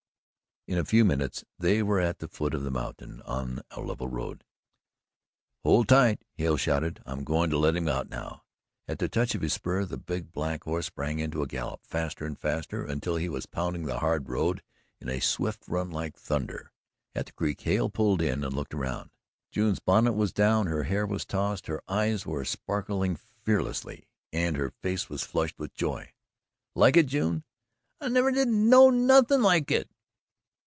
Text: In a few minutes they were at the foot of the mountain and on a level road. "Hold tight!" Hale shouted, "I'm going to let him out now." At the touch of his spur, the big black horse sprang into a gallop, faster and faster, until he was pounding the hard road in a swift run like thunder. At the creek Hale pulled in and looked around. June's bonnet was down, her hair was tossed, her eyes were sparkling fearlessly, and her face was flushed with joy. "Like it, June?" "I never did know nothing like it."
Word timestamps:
In 0.67 0.77
a 0.77 0.85
few 0.85 1.03
minutes 1.03 1.43
they 1.57 1.81
were 1.81 1.99
at 1.99 2.19
the 2.19 2.27
foot 2.27 2.53
of 2.53 2.61
the 2.61 2.69
mountain 2.69 3.13
and 3.13 3.21
on 3.23 3.61
a 3.71 3.81
level 3.81 4.07
road. 4.07 4.43
"Hold 5.63 5.87
tight!" 5.89 6.23
Hale 6.35 6.55
shouted, 6.55 7.01
"I'm 7.03 7.23
going 7.23 7.49
to 7.49 7.57
let 7.57 7.75
him 7.75 7.87
out 7.89 8.09
now." 8.09 8.43
At 8.87 8.99
the 8.99 9.09
touch 9.09 9.33
of 9.33 9.41
his 9.41 9.53
spur, 9.53 9.85
the 9.85 9.97
big 9.97 10.31
black 10.31 10.63
horse 10.65 10.85
sprang 10.85 11.17
into 11.17 11.41
a 11.41 11.47
gallop, 11.47 11.81
faster 11.83 12.27
and 12.27 12.37
faster, 12.37 12.85
until 12.85 13.15
he 13.15 13.27
was 13.27 13.47
pounding 13.47 13.85
the 13.85 13.99
hard 13.99 14.29
road 14.29 14.61
in 15.01 15.09
a 15.09 15.19
swift 15.19 15.67
run 15.67 15.89
like 15.89 16.15
thunder. 16.15 16.71
At 17.15 17.25
the 17.25 17.33
creek 17.33 17.59
Hale 17.61 17.89
pulled 17.89 18.21
in 18.21 18.43
and 18.43 18.53
looked 18.53 18.75
around. 18.75 19.09
June's 19.51 19.79
bonnet 19.79 20.13
was 20.13 20.31
down, 20.31 20.67
her 20.67 20.83
hair 20.83 21.07
was 21.07 21.25
tossed, 21.25 21.67
her 21.67 21.81
eyes 21.87 22.27
were 22.27 22.45
sparkling 22.45 23.15
fearlessly, 23.17 24.07
and 24.31 24.55
her 24.57 24.69
face 24.69 25.09
was 25.09 25.23
flushed 25.23 25.57
with 25.57 25.73
joy. 25.73 26.13
"Like 26.75 26.95
it, 26.97 27.07
June?" 27.07 27.43
"I 27.99 28.09
never 28.09 28.31
did 28.31 28.47
know 28.47 28.91
nothing 28.91 29.41
like 29.41 29.71
it." 29.71 29.89